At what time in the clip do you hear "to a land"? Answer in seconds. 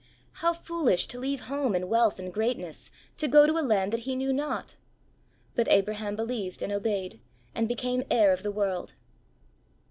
3.45-3.93